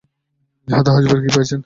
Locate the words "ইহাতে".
0.67-0.89